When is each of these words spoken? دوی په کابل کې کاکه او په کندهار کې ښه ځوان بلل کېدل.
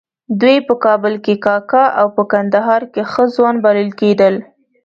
دوی 0.41 0.57
په 0.67 0.73
کابل 0.85 1.13
کې 1.25 1.33
کاکه 1.45 1.83
او 1.99 2.07
په 2.15 2.23
کندهار 2.31 2.81
کې 2.93 3.01
ښه 3.11 3.23
ځوان 3.35 3.55
بلل 3.65 3.89
کېدل. 3.99 4.35